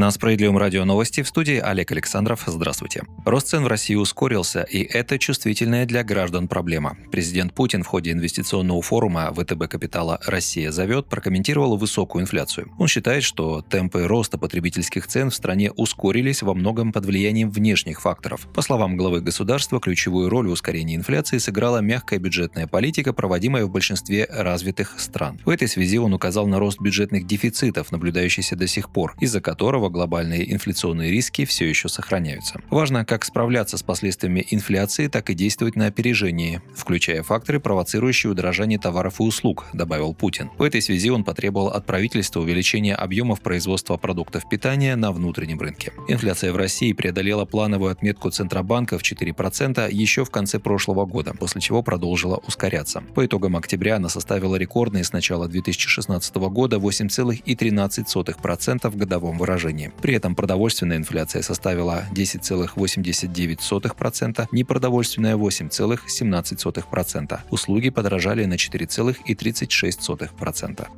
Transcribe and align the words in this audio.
На 0.00 0.10
Справедливом 0.10 0.56
радио 0.56 0.86
новости 0.86 1.20
в 1.20 1.28
студии 1.28 1.58
Олег 1.58 1.92
Александров. 1.92 2.44
Здравствуйте. 2.46 3.02
Рост 3.26 3.48
цен 3.48 3.64
в 3.64 3.66
России 3.66 3.96
ускорился, 3.96 4.62
и 4.62 4.82
это 4.82 5.18
чувствительная 5.18 5.84
для 5.84 6.02
граждан 6.02 6.48
проблема. 6.48 6.96
Президент 7.12 7.52
Путин 7.52 7.82
в 7.82 7.86
ходе 7.86 8.12
инвестиционного 8.12 8.80
форума 8.80 9.30
ВТБ 9.30 9.68
Капитала 9.68 10.18
«Россия 10.24 10.72
зовет» 10.72 11.10
прокомментировал 11.10 11.76
высокую 11.76 12.22
инфляцию. 12.22 12.72
Он 12.78 12.88
считает, 12.88 13.24
что 13.24 13.60
темпы 13.60 14.06
роста 14.06 14.38
потребительских 14.38 15.06
цен 15.06 15.28
в 15.28 15.34
стране 15.34 15.70
ускорились 15.70 16.40
во 16.40 16.54
многом 16.54 16.94
под 16.94 17.04
влиянием 17.04 17.50
внешних 17.50 18.00
факторов. 18.00 18.48
По 18.54 18.62
словам 18.62 18.96
главы 18.96 19.20
государства, 19.20 19.80
ключевую 19.80 20.30
роль 20.30 20.48
в 20.48 20.52
ускорении 20.52 20.96
инфляции 20.96 21.36
сыграла 21.36 21.82
мягкая 21.82 22.18
бюджетная 22.18 22.66
политика, 22.66 23.12
проводимая 23.12 23.66
в 23.66 23.70
большинстве 23.70 24.26
развитых 24.30 24.98
стран. 24.98 25.38
В 25.44 25.50
этой 25.50 25.68
связи 25.68 25.98
он 25.98 26.14
указал 26.14 26.46
на 26.46 26.58
рост 26.58 26.80
бюджетных 26.80 27.26
дефицитов, 27.26 27.92
наблюдающийся 27.92 28.56
до 28.56 28.66
сих 28.66 28.88
пор, 28.88 29.14
из-за 29.20 29.42
которого 29.42 29.89
глобальные 29.90 30.52
инфляционные 30.52 31.10
риски 31.10 31.44
все 31.44 31.68
еще 31.68 31.88
сохраняются. 31.88 32.60
Важно 32.70 33.04
как 33.04 33.24
справляться 33.24 33.76
с 33.76 33.82
последствиями 33.82 34.46
инфляции, 34.50 35.08
так 35.08 35.30
и 35.30 35.34
действовать 35.34 35.76
на 35.76 35.86
опережении, 35.86 36.60
включая 36.74 37.22
факторы, 37.22 37.60
провоцирующие 37.60 38.32
удорожание 38.32 38.78
товаров 38.78 39.20
и 39.20 39.22
услуг, 39.22 39.66
добавил 39.72 40.14
Путин. 40.14 40.50
В 40.58 40.62
этой 40.62 40.82
связи 40.82 41.10
он 41.10 41.24
потребовал 41.24 41.68
от 41.68 41.86
правительства 41.86 42.40
увеличения 42.40 42.94
объемов 42.94 43.40
производства 43.40 43.96
продуктов 43.96 44.48
питания 44.48 44.96
на 44.96 45.12
внутреннем 45.12 45.60
рынке. 45.60 45.92
Инфляция 46.08 46.52
в 46.52 46.56
России 46.56 46.92
преодолела 46.92 47.44
плановую 47.44 47.92
отметку 47.92 48.30
Центробанка 48.30 48.98
в 48.98 49.02
4% 49.02 49.92
еще 49.92 50.24
в 50.24 50.30
конце 50.30 50.58
прошлого 50.58 51.06
года, 51.06 51.34
после 51.38 51.60
чего 51.60 51.82
продолжила 51.82 52.40
ускоряться. 52.46 53.02
По 53.14 53.26
итогам 53.26 53.56
октября 53.56 53.96
она 53.96 54.08
составила 54.08 54.56
рекордные 54.56 55.04
с 55.04 55.12
начала 55.12 55.48
2016 55.48 56.34
года 56.36 56.76
8,13% 56.76 58.90
в 58.90 58.96
годовом 58.96 59.38
выражении 59.38 59.79
предложении. 59.80 59.92
При 60.02 60.14
этом 60.14 60.34
продовольственная 60.34 60.96
инфляция 60.96 61.42
составила 61.42 62.06
10,89%, 62.12 64.48
непродовольственная 64.52 65.36
8,17%. 65.36 67.40
Услуги 67.50 67.90
подорожали 67.90 68.46
на 68.46 68.54
4,36%. 68.54 70.88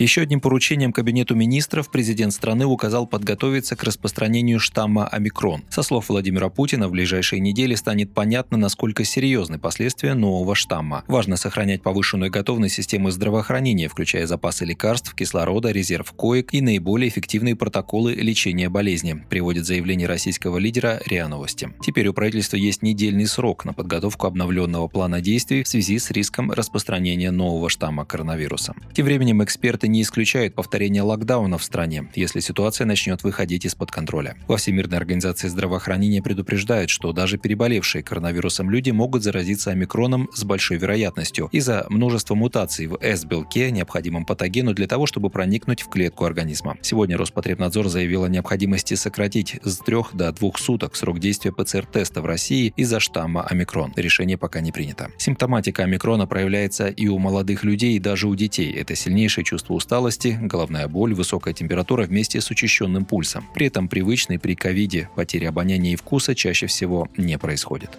Еще 0.00 0.22
одним 0.22 0.40
поручением 0.40 0.94
Кабинету 0.94 1.34
министров 1.34 1.90
президент 1.90 2.32
страны 2.32 2.64
указал 2.64 3.06
подготовиться 3.06 3.76
к 3.76 3.84
распространению 3.84 4.58
штамма 4.58 5.06
омикрон. 5.06 5.62
Со 5.68 5.82
слов 5.82 6.08
Владимира 6.08 6.48
Путина, 6.48 6.88
в 6.88 6.92
ближайшие 6.92 7.38
недели 7.38 7.74
станет 7.74 8.14
понятно, 8.14 8.56
насколько 8.56 9.04
серьезны 9.04 9.58
последствия 9.58 10.14
нового 10.14 10.54
штамма. 10.54 11.04
Важно 11.06 11.36
сохранять 11.36 11.82
повышенную 11.82 12.30
готовность 12.30 12.76
системы 12.76 13.10
здравоохранения, 13.10 13.90
включая 13.90 14.26
запасы 14.26 14.64
лекарств, 14.64 15.14
кислорода, 15.14 15.70
резерв 15.70 16.10
коек 16.12 16.54
и 16.54 16.62
наиболее 16.62 17.10
эффективные 17.10 17.54
протоколы 17.54 18.14
лечения 18.14 18.70
болезни, 18.70 19.22
приводит 19.28 19.66
заявление 19.66 20.08
российского 20.08 20.56
лидера 20.56 21.02
РИА 21.04 21.28
Новости. 21.28 21.74
Теперь 21.84 22.08
у 22.08 22.14
правительства 22.14 22.56
есть 22.56 22.80
недельный 22.80 23.26
срок 23.26 23.66
на 23.66 23.74
подготовку 23.74 24.26
обновленного 24.28 24.88
плана 24.88 25.20
действий 25.20 25.62
в 25.62 25.68
связи 25.68 25.98
с 25.98 26.10
риском 26.10 26.50
распространения 26.50 27.30
нового 27.30 27.68
штамма 27.68 28.06
коронавируса. 28.06 28.74
Тем 28.94 29.04
временем 29.04 29.44
эксперты 29.44 29.89
не 29.90 30.02
исключают 30.02 30.54
повторение 30.54 31.02
локдауна 31.02 31.58
в 31.58 31.64
стране, 31.64 32.10
если 32.14 32.40
ситуация 32.40 32.86
начнет 32.86 33.22
выходить 33.22 33.64
из-под 33.64 33.90
контроля. 33.90 34.36
Во 34.48 34.56
Всемирной 34.56 34.98
организации 34.98 35.48
здравоохранения 35.48 36.22
предупреждают, 36.22 36.90
что 36.90 37.12
даже 37.12 37.38
переболевшие 37.38 38.02
коронавирусом 38.02 38.70
люди 38.70 38.90
могут 38.90 39.22
заразиться 39.22 39.70
омикроном 39.70 40.28
с 40.34 40.44
большой 40.44 40.78
вероятностью 40.78 41.48
из-за 41.52 41.86
множества 41.88 42.34
мутаций 42.34 42.86
в 42.86 42.98
S-белке, 43.00 43.70
необходимом 43.70 44.24
патогену 44.24 44.74
для 44.74 44.86
того, 44.86 45.06
чтобы 45.06 45.30
проникнуть 45.30 45.82
в 45.82 45.88
клетку 45.88 46.24
организма. 46.24 46.76
Сегодня 46.82 47.16
Роспотребнадзор 47.16 47.88
заявил 47.88 48.24
о 48.24 48.28
необходимости 48.28 48.94
сократить 48.94 49.58
с 49.62 49.78
трех 49.78 50.14
до 50.14 50.32
двух 50.32 50.58
суток 50.58 50.96
срок 50.96 51.18
действия 51.18 51.52
ПЦР-теста 51.52 52.22
в 52.22 52.26
России 52.26 52.72
из-за 52.76 53.00
штамма 53.00 53.42
омикрон. 53.42 53.92
Решение 53.96 54.38
пока 54.38 54.60
не 54.60 54.72
принято. 54.72 55.10
Симптоматика 55.18 55.84
омикрона 55.84 56.26
проявляется 56.26 56.88
и 56.88 57.08
у 57.08 57.18
молодых 57.18 57.64
людей, 57.64 57.96
и 57.96 57.98
даже 57.98 58.28
у 58.28 58.34
детей. 58.34 58.72
Это 58.72 58.94
сильнейшее 58.94 59.44
чувство 59.44 59.74
усталости, 59.80 60.38
головная 60.40 60.86
боль, 60.88 61.14
высокая 61.14 61.54
температура 61.54 62.04
вместе 62.04 62.40
с 62.40 62.50
учащенным 62.50 63.06
пульсом. 63.06 63.48
При 63.54 63.66
этом 63.66 63.88
привычной 63.88 64.38
при 64.38 64.54
ковиде 64.54 65.08
потери 65.16 65.46
обоняния 65.46 65.94
и 65.94 65.96
вкуса 65.96 66.34
чаще 66.34 66.66
всего 66.66 67.08
не 67.16 67.38
происходит. 67.38 67.90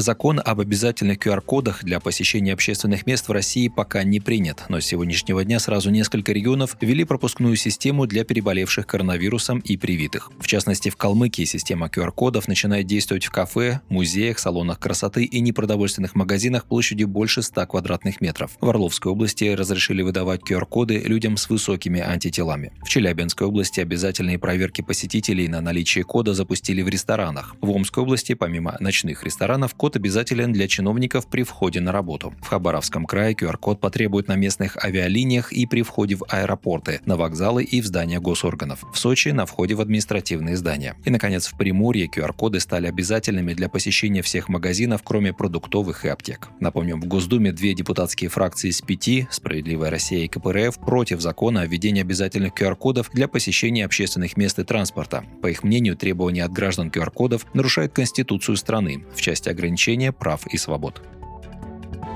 Закон 0.00 0.40
об 0.42 0.60
обязательных 0.60 1.18
QR-кодах 1.18 1.84
для 1.84 2.00
посещения 2.00 2.54
общественных 2.54 3.06
мест 3.06 3.28
в 3.28 3.32
России 3.32 3.68
пока 3.68 4.02
не 4.02 4.18
принят, 4.18 4.64
но 4.70 4.80
с 4.80 4.86
сегодняшнего 4.86 5.44
дня 5.44 5.58
сразу 5.58 5.90
несколько 5.90 6.32
регионов 6.32 6.78
ввели 6.80 7.04
пропускную 7.04 7.54
систему 7.56 8.06
для 8.06 8.24
переболевших 8.24 8.86
коронавирусом 8.86 9.58
и 9.58 9.76
привитых. 9.76 10.32
В 10.40 10.46
частности, 10.46 10.88
в 10.88 10.96
Калмыкии 10.96 11.44
система 11.44 11.88
QR-кодов 11.88 12.48
начинает 12.48 12.86
действовать 12.86 13.26
в 13.26 13.30
кафе, 13.30 13.82
музеях, 13.90 14.38
салонах 14.38 14.78
красоты 14.78 15.24
и 15.24 15.38
непродовольственных 15.40 16.14
магазинах 16.14 16.64
площадью 16.64 17.06
больше 17.06 17.42
100 17.42 17.66
квадратных 17.66 18.22
метров. 18.22 18.52
В 18.58 18.70
Орловской 18.70 19.12
области 19.12 19.44
разрешили 19.44 20.00
выдавать 20.00 20.40
QR-коды 20.40 20.96
людям 21.00 21.36
с 21.36 21.50
высокими 21.50 22.00
антителами. 22.00 22.72
В 22.82 22.88
Челябинской 22.88 23.46
области 23.46 23.80
обязательные 23.80 24.38
проверки 24.38 24.80
посетителей 24.80 25.46
на 25.46 25.60
наличие 25.60 26.04
кода 26.04 26.32
запустили 26.32 26.80
в 26.80 26.88
ресторанах. 26.88 27.54
В 27.60 27.68
Омской 27.68 28.02
области, 28.02 28.32
помимо 28.32 28.78
ночных 28.80 29.24
ресторанов, 29.24 29.74
код 29.74 29.89
обязателен 29.96 30.52
для 30.52 30.68
чиновников 30.68 31.26
при 31.26 31.42
входе 31.42 31.80
на 31.80 31.92
работу. 31.92 32.34
В 32.40 32.46
Хабаровском 32.46 33.06
крае 33.06 33.34
QR-код 33.34 33.80
потребуют 33.80 34.28
на 34.28 34.36
местных 34.36 34.76
авиалиниях 34.82 35.52
и 35.52 35.66
при 35.66 35.82
входе 35.82 36.16
в 36.16 36.24
аэропорты, 36.28 37.00
на 37.06 37.16
вокзалы 37.16 37.64
и 37.64 37.80
в 37.80 37.86
здания 37.86 38.20
госорганов. 38.20 38.84
В 38.92 38.98
Сочи 38.98 39.28
на 39.28 39.46
входе 39.46 39.74
в 39.74 39.80
административные 39.80 40.56
здания. 40.56 40.96
И, 41.04 41.10
наконец, 41.10 41.46
в 41.46 41.56
Приморье 41.56 42.06
QR-коды 42.06 42.60
стали 42.60 42.86
обязательными 42.86 43.54
для 43.54 43.68
посещения 43.68 44.22
всех 44.22 44.48
магазинов, 44.48 45.02
кроме 45.02 45.32
продуктовых 45.32 46.04
и 46.04 46.08
аптек. 46.08 46.48
Напомним, 46.60 47.00
в 47.00 47.06
Госдуме 47.06 47.52
две 47.52 47.74
депутатские 47.74 48.30
фракции 48.30 48.68
из 48.68 48.80
пяти 48.82 49.26
«Справедливая 49.30 49.90
Россия» 49.90 50.24
и 50.24 50.28
КПРФ 50.28 50.78
против 50.78 51.20
закона 51.20 51.62
о 51.62 51.66
введении 51.66 52.02
обязательных 52.02 52.52
QR-кодов 52.52 53.10
для 53.12 53.28
посещения 53.28 53.84
общественных 53.84 54.36
мест 54.36 54.58
и 54.58 54.64
транспорта. 54.64 55.24
По 55.42 55.48
их 55.48 55.62
мнению, 55.62 55.96
требования 55.96 56.44
от 56.44 56.52
граждан 56.52 56.88
QR-кодов 56.88 57.46
нарушают 57.54 57.92
Конституцию 57.92 58.56
страны 58.56 59.04
в 59.14 59.20
части 59.20 59.48
ограничения 59.48 59.69
ограничения 59.70 60.12
прав 60.12 60.46
и 60.46 60.58
свобод. 60.58 61.02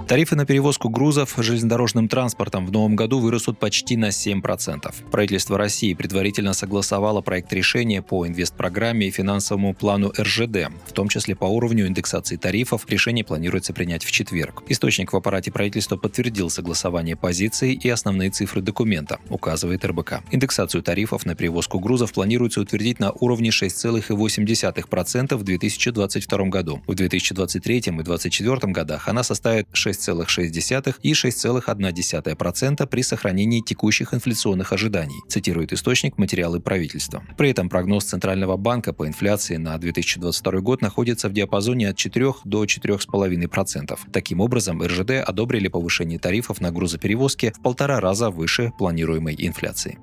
Тарифы 0.06 0.36
на 0.36 0.44
перевозку 0.44 0.90
грузов 0.90 1.34
железнодорожным 1.38 2.08
транспортом 2.08 2.66
в 2.66 2.72
новом 2.72 2.94
году 2.94 3.20
вырастут 3.20 3.58
почти 3.58 3.96
на 3.96 4.10
7%. 4.10 4.92
Правительство 5.10 5.56
России 5.56 5.94
предварительно 5.94 6.52
согласовало 6.52 7.22
проект 7.22 7.50
решения 7.54 8.02
по 8.02 8.26
инвестпрограмме 8.26 9.08
и 9.08 9.10
финансовому 9.10 9.72
плану 9.72 10.12
РЖД, 10.18 10.68
в 10.86 10.92
том 10.92 11.08
числе 11.08 11.34
по 11.34 11.46
уровню 11.46 11.86
индексации 11.86 12.36
тарифов. 12.36 12.84
Решение 12.86 13.24
планируется 13.24 13.72
принять 13.72 14.04
в 14.04 14.10
четверг. 14.12 14.62
Источник 14.68 15.14
в 15.14 15.16
аппарате 15.16 15.50
правительства 15.50 15.96
подтвердил 15.96 16.50
согласование 16.50 17.16
позиций 17.16 17.72
и 17.72 17.88
основные 17.88 18.28
цифры 18.28 18.60
документа, 18.60 19.20
указывает 19.30 19.86
РБК. 19.86 20.20
Индексацию 20.30 20.82
тарифов 20.82 21.24
на 21.24 21.34
перевозку 21.34 21.78
грузов 21.80 22.12
планируется 22.12 22.60
утвердить 22.60 23.00
на 23.00 23.10
уровне 23.10 23.48
6,8% 23.48 25.34
в 25.34 25.42
2022 25.42 26.44
году. 26.44 26.82
В 26.86 26.94
2023 26.94 27.76
и 27.76 27.80
2024 27.80 28.70
годах 28.70 29.08
она 29.08 29.22
составит 29.22 29.66
6 29.72 29.93
6,6 29.98 30.94
и 31.02 31.12
6,1% 31.12 32.86
при 32.86 33.02
сохранении 33.02 33.60
текущих 33.60 34.14
инфляционных 34.14 34.72
ожиданий, 34.72 35.20
цитирует 35.28 35.72
источник 35.72 36.18
материалы 36.18 36.60
правительства. 36.60 37.22
При 37.36 37.50
этом 37.50 37.68
прогноз 37.68 38.04
Центрального 38.04 38.56
банка 38.56 38.92
по 38.92 39.06
инфляции 39.06 39.56
на 39.56 39.76
2022 39.78 40.60
год 40.60 40.82
находится 40.82 41.28
в 41.28 41.32
диапазоне 41.32 41.90
от 41.90 41.96
4 41.96 42.34
до 42.44 42.64
4,5%. 42.64 43.98
Таким 44.12 44.40
образом, 44.40 44.82
РЖД 44.82 45.10
одобрили 45.26 45.68
повышение 45.68 46.18
тарифов 46.18 46.60
на 46.60 46.70
грузоперевозки 46.70 47.52
в 47.56 47.62
полтора 47.62 48.00
раза 48.00 48.30
выше 48.30 48.72
планируемой 48.78 49.34
инфляции. 49.38 49.98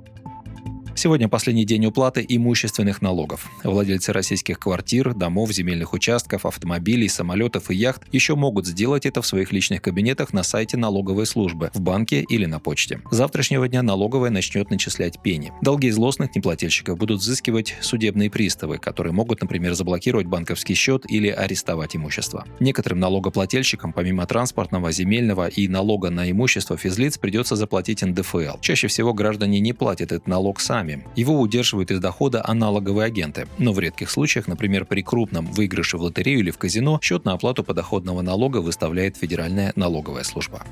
Сегодня 0.93 1.29
последний 1.29 1.65
день 1.65 1.85
уплаты 1.85 2.23
имущественных 2.27 3.01
налогов. 3.01 3.49
Владельцы 3.63 4.11
российских 4.11 4.59
квартир, 4.59 5.13
домов, 5.13 5.51
земельных 5.51 5.93
участков, 5.93 6.45
автомобилей, 6.45 7.07
самолетов 7.07 7.71
и 7.71 7.75
яхт 7.75 8.03
еще 8.11 8.35
могут 8.35 8.67
сделать 8.67 9.05
это 9.05 9.21
в 9.21 9.25
своих 9.25 9.51
личных 9.53 9.81
кабинетах 9.81 10.33
на 10.33 10.43
сайте 10.43 10.77
налоговой 10.77 11.25
службы, 11.25 11.71
в 11.73 11.79
банке 11.79 12.21
или 12.29 12.45
на 12.45 12.59
почте. 12.59 13.01
С 13.09 13.15
завтрашнего 13.15 13.67
дня 13.67 13.81
налоговая 13.83 14.29
начнет 14.29 14.69
начислять 14.69 15.21
пени. 15.21 15.51
Долги 15.61 15.89
злостных 15.89 16.35
неплательщиков 16.35 16.97
будут 16.97 17.21
взыскивать 17.21 17.75
судебные 17.81 18.29
приставы, 18.29 18.77
которые 18.77 19.13
могут, 19.13 19.41
например, 19.41 19.73
заблокировать 19.73 20.27
банковский 20.27 20.75
счет 20.75 21.09
или 21.09 21.29
арестовать 21.29 21.95
имущество. 21.95 22.45
Некоторым 22.59 22.99
налогоплательщикам, 22.99 23.94
помимо 23.94 24.25
транспортного, 24.25 24.91
земельного 24.91 25.47
и 25.47 25.67
налога 25.67 26.09
на 26.09 26.29
имущество 26.29 26.77
физлиц, 26.77 27.17
придется 27.17 27.55
заплатить 27.55 28.01
НДФЛ. 28.01 28.59
Чаще 28.59 28.87
всего 28.87 29.13
граждане 29.13 29.59
не 29.61 29.73
платят 29.73 30.11
этот 30.11 30.27
налог 30.27 30.59
сами, 30.59 30.81
сами. 30.81 31.04
Его 31.16 31.39
удерживают 31.39 31.92
из 31.92 32.00
дохода 32.00 32.42
аналоговые 32.44 33.06
агенты. 33.06 33.48
Но 33.60 33.72
в 33.72 33.80
редких 33.80 34.10
случаях, 34.10 34.48
например, 34.48 34.86
при 34.86 35.01
крупном 35.04 35.45
выигрыше 35.45 35.98
в 35.98 36.01
лотерею 36.01 36.39
или 36.39 36.51
в 36.51 36.57
казино, 36.57 37.00
счет 37.01 37.25
на 37.25 37.33
оплату 37.33 37.63
подоходного 37.63 38.22
налога 38.22 38.57
выставляет 38.57 39.18
Федеральная 39.18 39.74
налоговая 39.75 40.24
служба. 40.24 40.63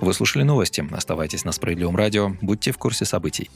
Вы 0.00 0.14
слушали 0.14 0.44
новости. 0.44 0.84
Оставайтесь 0.90 1.44
на 1.44 1.52
Справедливом 1.52 1.96
радио. 1.96 2.32
Будьте 2.40 2.72
в 2.72 2.78
курсе 2.78 3.04
событий. 3.04 3.50